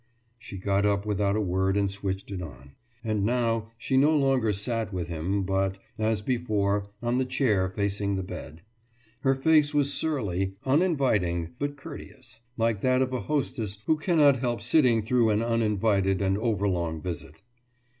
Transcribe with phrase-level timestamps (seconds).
[0.39, 2.71] «She got up without a word and switched it on.
[3.03, 8.15] And now she no longer sat with him but, as before, on the chair facing
[8.15, 8.63] the bed.
[9.19, 14.63] Her face was surly, uninviting, but courteous like that of a hostess who cannot help
[14.63, 17.43] sitting through an uninvited and overlong visit.